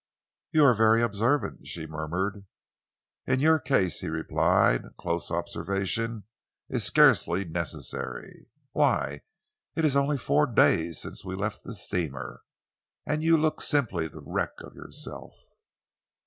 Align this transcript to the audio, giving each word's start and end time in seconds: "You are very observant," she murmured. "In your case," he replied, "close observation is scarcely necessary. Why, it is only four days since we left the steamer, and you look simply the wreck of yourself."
"You 0.49 0.63
are 0.65 0.73
very 0.73 1.03
observant," 1.03 1.67
she 1.67 1.85
murmured. 1.85 2.47
"In 3.27 3.39
your 3.39 3.59
case," 3.59 3.99
he 3.99 4.07
replied, 4.07 4.97
"close 4.97 5.29
observation 5.29 6.23
is 6.69 6.83
scarcely 6.83 7.45
necessary. 7.45 8.49
Why, 8.71 9.21
it 9.75 9.85
is 9.85 9.95
only 9.95 10.17
four 10.17 10.47
days 10.47 10.99
since 10.99 11.23
we 11.23 11.35
left 11.35 11.63
the 11.63 11.75
steamer, 11.75 12.41
and 13.05 13.21
you 13.21 13.37
look 13.37 13.61
simply 13.61 14.07
the 14.07 14.21
wreck 14.21 14.59
of 14.61 14.73
yourself." 14.73 15.35